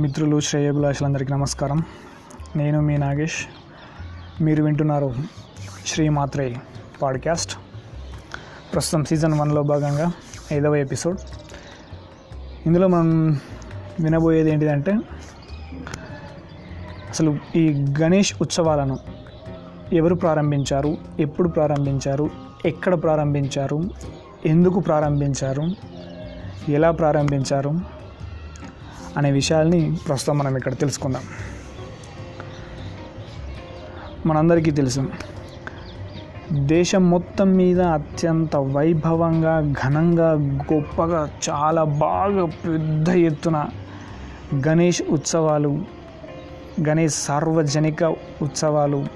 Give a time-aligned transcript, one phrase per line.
[0.00, 1.82] మిత్రులు శ్రేయభిలాషులందరికీ నమస్కారం.
[2.56, 3.46] నేను మీ నాగేష్.
[4.42, 5.14] మీరు వింటున్నారు
[5.86, 6.56] శ్రీమాత్రే
[7.02, 7.58] పాడ్కాస్ట్.
[8.74, 10.12] ప్రస్తుతం సీజన్ వన్లో భాగంగా
[10.52, 11.18] ఐదవ ఎపిసోడ్.
[12.66, 13.40] ఇందులో మనం
[14.00, 14.92] వినబోయేది ఏంటిదంటే
[17.08, 18.98] అసలు ఈ గణేష్ ఉత్సవాలను
[19.92, 22.30] ఎవరు ప్రారంభించారు ఎప్పుడు ప్రారంభించారు
[22.66, 23.90] ఎక్కడ ప్రారంభించారు
[24.46, 25.62] ఎందుకు ప్రారంభించారు
[26.68, 27.99] ఎలా ప్రారంభించారు
[29.16, 31.22] అనే విషయాల్ని ప్రస్తుతం మనం ఇక్కడ తెలుసుకుందాం.
[34.26, 35.10] మనందరికీ తెలుసు.
[36.52, 40.32] దేశం మొత్తం మీద అత్యంత వైభవంగా ఘనంగా
[40.72, 43.68] గొప్పగా చాలా బాగా పెద్ద ఎత్తున
[44.68, 45.82] గణేష్ ఉత్సవాలు
[46.88, 48.04] గణేష్ సార్వజనిక
[48.42, 49.06] ఉత్సవాలు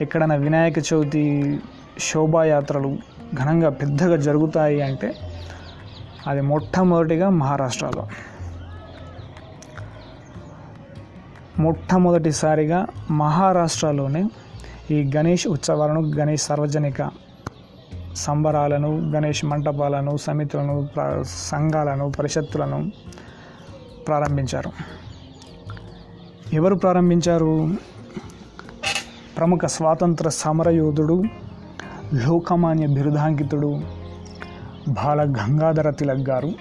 [0.00, 1.58] ఎక్కడైనా వినాయక చవితి
[1.98, 2.96] శోభాయాత్రలు
[3.34, 5.14] ఘనంగా పెద్దగా జరుగుతాయి అంటే
[6.26, 8.08] అది మొట్టమొదటిగా మహారాష్ట్రలో.
[11.58, 14.30] మొట్టమొదటిసారిగా మహారాష్ట్రలోనే
[14.90, 17.10] ఈ గణేష్ ఉత్సవాలను గణేష్ సార్వజనిక
[18.14, 20.88] సంబరాలను గణేష్ మంటపాలను సమితులను
[21.22, 22.92] సంఘాలను పరిషత్తులను
[24.06, 24.72] ప్రారంభించారు.
[26.52, 27.74] ఎవరు ప్రారంభించారు?
[29.36, 31.22] ప్రముఖ స్వాతంత్ర సమరయోధుడు
[32.14, 33.97] లోకమాన్య బిరుదాంకితుడు
[34.88, 36.52] బాల గంగాధర తిలక్ గారు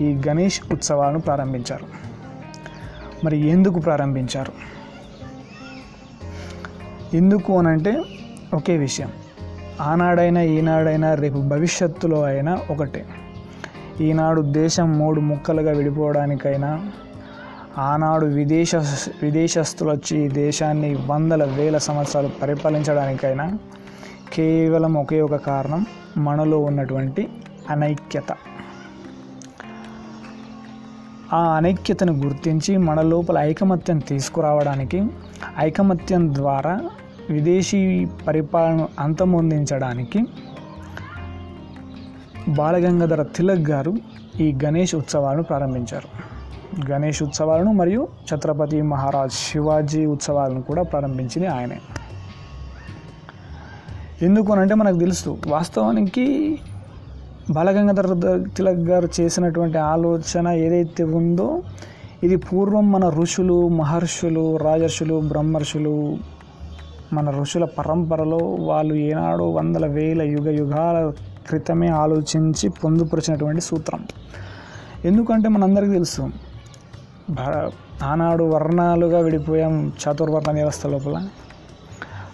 [0.00, 1.86] ఈ గణేష్ ఉత్సవాలను ప్రారంభించారు.
[3.24, 4.52] మరి ఎందుకు ప్రారంభించారు?
[7.16, 8.02] ఎందుకు అనంటే
[8.54, 9.12] ఒకే విషయం.
[9.80, 13.06] ఆనాడైనా ఈనాడైనా రేపు భవిష్యత్తులో అయినా ఒకటే.
[14.00, 16.90] ఈనాడు దేశం మూడు ముక్కలుగా విడిపోవడానికైనా
[17.78, 18.74] ఆనాడు విదేశ
[19.22, 23.58] విదేశస్తులు వచ్చి ఈ దేశాన్ని వందల వేల సంవత్సరాలు పరిపాలించడానికైనా
[24.32, 27.28] కేవలం ఒకే ఒక కారణం మనలో ఉన్నటువంటి
[27.70, 28.36] అనైక్యత.
[31.32, 35.06] ఆ అనైక్యతను గుర్తించి మన లోపల ఐకమత్యం తీసుకురావడానికి
[35.58, 36.80] ఐకమత్యం ద్వారా
[37.30, 40.24] విదేశీ పరిపాలన అంతమొందించడానికి
[42.48, 43.94] బాలగంగాధర తిలక్ గారు
[44.40, 46.34] ఈ గణేష్ ఉత్సవాలను ప్రారంభించారు.
[46.90, 51.80] గణేష్ ఉత్సవాలను మరియు ఛత్రపతి మహారాజ్ శివాజీ ఉత్సవాలను కూడా ప్రారంభించింది ఆయనే.
[54.22, 56.58] ఎందుకు అంటే మనకు తెలుసు వాస్తవానికి
[57.50, 58.06] బాలగంగాధర
[58.56, 61.62] తిలక్ గారు చేసినటువంటి ఆలోచన ఏదైతే ఉందో
[62.22, 66.16] ఇది పూర్వం మన ఋషులు మహర్షులు రాజర్షులు బ్రహ్మర్షులు
[67.12, 71.12] మన ఋషుల పరంపరలో వాళ్ళు ఏనాడో వందల వేల యుగ యుగాల
[71.46, 74.06] క్రితమే ఆలోచించి పొందుపరిచినటువంటి సూత్రం.
[75.04, 76.22] ఎందుకంటే మనందరికీ తెలుసు
[78.04, 81.28] ఆనాడు వర్ణాలుగా విడిపోయాం చాతుర్వర్ణ వ్యవస్థ లోపల.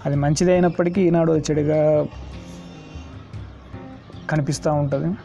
[0.07, 2.07] అది మంచిది అయినప్పటికీ ఈనాడు చెడుగా
[4.31, 5.17] కనిపిస్తూ ఉంటుంది.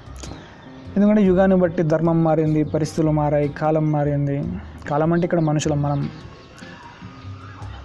[0.97, 4.43] ఎందుకంటే యుగాన్ని బట్టి ధర్మం మారింది పరిస్థితులు మారాయి కాలం మారింది.
[4.89, 6.09] కాలం అంటే ఇక్కడ మనుషులం మనం.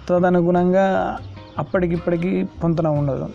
[0.09, 1.17] తదనుగుణంగా
[1.57, 3.29] అప్పటికిప్పటికి పొంతన ఉండదు.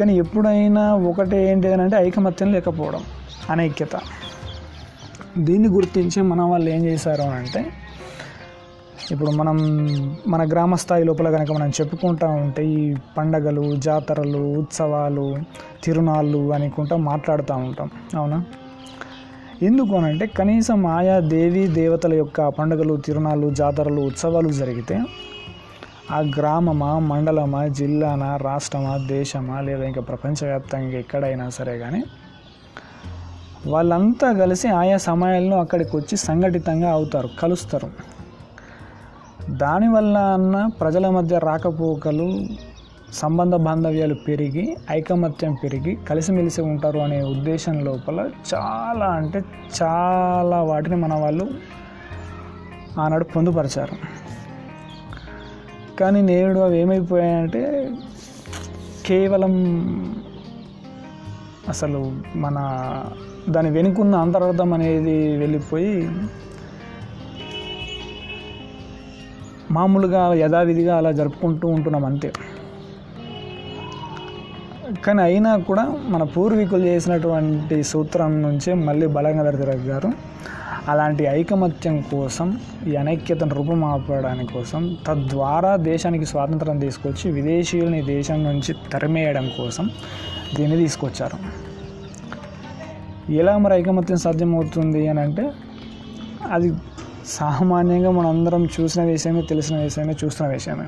[0.00, 3.00] కానీ ఎప్పుడైనా ఒకటే ఏంటి అని అంటే ఐకమత్యం లేకపోవడం
[3.50, 4.00] అనైక్యత.
[5.38, 7.66] దీన్ని గుర్తించి మన వాళ్ళు ఏం చేశారు అని అంటే
[9.12, 9.56] ఇప్పుడు మనం
[10.28, 15.36] మన గ్రామ స్థాయి లోపల కనుక మనం చెప్పుకుంటా ఉంటే ఈ పండగలు జాతరలు ఉత్సవాలు
[15.84, 17.90] తిరునాళ్ళు అనుకుంటా మాట్లాడుతూ ఉంటాం.
[18.16, 18.44] అవునా?
[19.62, 24.96] ఎందుకు అనంటే కనీసం ఆయా దేవీ దేవతల యొక్క పండుగలు తిరునాళ్ళు జాతరలు ఉత్సవాలు జరిగితే
[26.10, 32.02] ఆ గ్రామమా మండలమా జిల్లానా రాష్ట్రమా దేశమా లేదా ఇంకా ప్రపంచవ్యాప్తంగా ఎక్కడైనా సరే కానీ
[33.66, 37.90] వాళ్ళంతా కలిసి ఆయా సమయాల్లో అక్కడికి వచ్చి సంఘటితంగా అవుతారు కలుస్తారు.
[39.62, 42.28] దానివల్ల అన్న ప్రజల మధ్య రాకపోకలు
[43.12, 48.18] సంబంధ బాంధవ్యాలు పెరిగి ఐకమత్యం పెరిగి కలిసిమెలిసి ఉంటారు అనే ఉద్దేశం లోపల
[48.54, 49.40] చాలా అంటే
[49.82, 51.46] చాలా వాటిని మన వాళ్ళు
[53.00, 53.96] ఆనాడు పొందుపరిచారు.
[56.00, 57.62] కానీ నేడు అవి ఏమైపోయాయంటే
[59.06, 59.54] కేవలం
[61.68, 62.00] అసలు
[62.36, 62.58] మన
[63.48, 65.94] దాని వెనుకున్న అంతరార్థం అనేది వెళ్ళిపోయి
[69.72, 72.30] మామూలుగా యథావిధిగా అలా జరుపుకుంటూ ఉంటున్నాం అంతే.
[75.04, 80.10] కానీ అయినా కూడా మన పూర్వీకులు చేసినటువంటి సూత్రం నుంచే మళ్ళీ బలంగధర తిరగ్ గారు
[80.88, 82.48] అలాంటి ఐకమత్యం కోసం
[82.86, 89.90] ఈ అనైక్యతను రూపుమాపడానికి కోసం తద్వారా దేశానికి స్వాతంత్రం తీసుకొచ్చి విదేశీయులని దేశం నుంచి తరిమేయడం కోసం
[90.54, 91.36] దీన్ని తీసుకొచ్చారు.
[93.32, 95.44] ఎలా మరి ఐకమత్యం సాధ్యమవుతుంది అని అంటే
[96.50, 96.68] అది
[97.26, 100.86] సామాన్యంగా మనందరం చూసిన విషయమే తెలిసిన విషయమే చూస్తున్న విషయమే.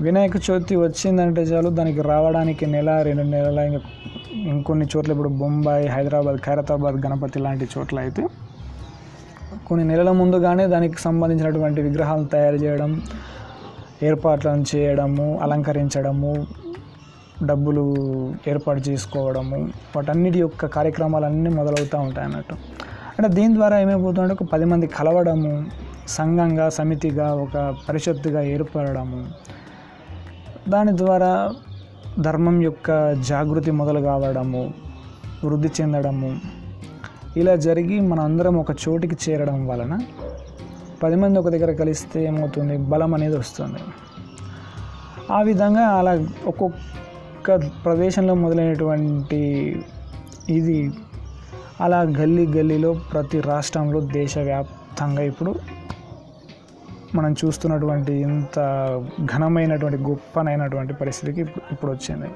[0.00, 3.80] వినాయక చవితి వచ్చిందంటే చాలు దానికి రావడానికి నెల రెండు నెలల ఇంకా
[4.32, 8.22] ఇంకొన్ని చోట్ల ఇప్పుడు బొంబాయి హైదరాబాద్ ఖైరతాబాద్ గణపతి లాంటి చోట్ల అయితే
[9.66, 13.02] కొన్ని నెలల ముందుగానే దానికి సంబంధించినటువంటి విగ్రహాలను తయారు చేయడం
[14.02, 16.46] ఏర్పాట్లను చేయడము అలంకరించడము
[17.44, 17.84] డబ్బులు
[18.48, 22.71] ఏర్పాటు చేసుకోవడము వాటన్నిటి యొక్క కార్యక్రమాలన్నీ మొదలవుతూ ఉంటాయి అన్నట్టు.
[23.18, 25.66] అంటే దీని ద్వారా ఏమైపోతుందంటే ఒక పది మంది కలవడము
[26.08, 29.26] సంఘంగా సమితిగా ఒక పరిషత్తుగా ఏర్పడము
[30.68, 31.52] దాని ద్వారా
[32.20, 34.74] ధర్మం యొక్క జాగృతి మొదలు కావడము
[35.44, 36.40] వృద్ధి చెందడము.
[37.36, 40.00] ఇలా జరిగి మన అందరం ఒక చోటికి చేరడం వలన
[41.02, 42.76] పది మంది ఒక దగ్గర కలిస్తే ఏమవుతుంది?
[42.76, 43.78] బలం అనేది వస్తుంది.
[45.32, 49.40] ఆ విధంగా అలా ఒక్కొక్క ప్రదేశంలో మొదలైనటువంటి
[50.48, 50.90] ఇది
[51.80, 55.54] అలా గల్లీ గల్లీలో ప్రతి రాష్ట్రంలో దేశవ్యాప్తంగా ఇప్పుడు
[57.14, 58.56] మనం చూస్తున్నటువంటి ఇంత
[59.34, 62.26] ఘనమైనటువంటి గొప్పనైనటువంటి పరిస్థితికి ఇప్పుడు ఇప్పుడు వచ్చింది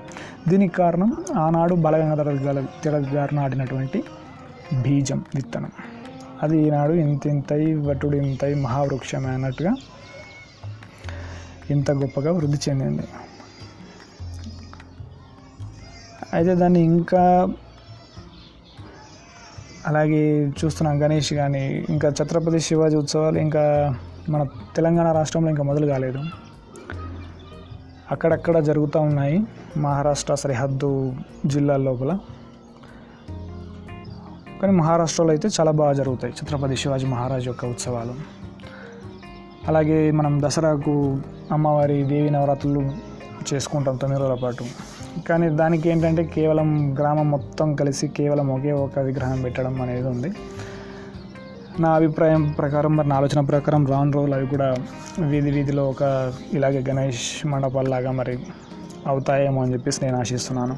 [0.49, 4.05] దీనికి కారణం ఆనాడు బలగంగాధర గల- తిలక్ గారు నాటినటువంటి
[4.83, 5.71] బీజం విత్తనం.
[6.43, 9.75] అది ఈనాడు ఇంత ఇంతై వటుడు ఇంతై మహావృక్షం అన్నట్టుగా
[11.71, 13.03] ఇంత గొప్పగా వృద్ధి చెందింది.
[16.33, 17.49] అయితే దాన్ని ఇంకా
[19.87, 23.95] అలాగే చూస్తున్నాం గణేష్ కానీ ఇంకా ఛత్రపతి శివాజీ ఉత్సవాలు ఇంకా
[24.29, 24.47] మన
[24.77, 26.19] తెలంగాణ రాష్ట్రంలో ఇంకా మొదలు కాలేదు.
[28.11, 29.43] అక్కడక్కడ జరుగుతూ ఉన్నాయి.
[29.77, 31.15] మహారాష్ట్ర సరిహద్దు
[31.47, 32.19] జిల్లాల లోపల.
[34.63, 38.15] కానీ మహారాష్ట్రలో అయితే చాలా బాగా జరుగుతాయి ఛత్రపతి శివాజీ మహారాజ్ యొక్క ఉత్సవాలు.
[39.69, 41.19] అలాగే మనం దసరాకు
[41.53, 42.93] అమ్మవారి దేవి నవరాత్రులు
[43.55, 44.65] చేసుకుంటాం తొమ్మిది రోజుల పాటు.
[45.29, 46.69] కానీ దానికి ఏంటంటే కేవలం
[46.99, 50.31] గ్రామం మొత్తం కలిసి కేవలం ఒకే ఒక విగ్రహం పెట్టడం అనేది ఉంది.
[51.81, 54.77] నా అభిప్రాయం ప్రకారం మరి నా ఆలోచన ప్రకారం రాను రోజులు అవి కూడా
[55.21, 56.03] వీధి వీధిలో ఒక
[56.55, 58.39] ఇలాగే గణేష్ మండపాల్లాగా మరి
[59.07, 60.77] అవుతాయేమో అని చెప్పేసి నేను ఆశిస్తున్నాను.